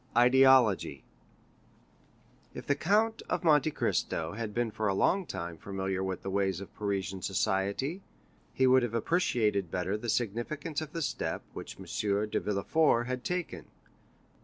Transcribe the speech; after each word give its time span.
Ideology 0.17 1.03
If 2.55 2.65
the 2.65 2.73
Count 2.73 3.21
of 3.29 3.43
Monte 3.43 3.69
Cristo 3.69 4.31
had 4.31 4.51
been 4.51 4.71
for 4.71 4.87
a 4.87 4.95
long 4.95 5.27
time 5.27 5.59
familiar 5.59 6.03
with 6.03 6.23
the 6.23 6.31
ways 6.31 6.59
of 6.59 6.73
Parisian 6.73 7.21
society, 7.21 8.01
he 8.51 8.65
would 8.65 8.81
have 8.81 8.95
appreciated 8.95 9.69
better 9.69 9.95
the 9.97 10.09
significance 10.09 10.81
of 10.81 10.93
the 10.93 11.03
step 11.03 11.43
which 11.53 11.77
M. 11.77 11.83
de 12.31 12.39
Villefort 12.39 13.03
had 13.05 13.23
taken. 13.23 13.65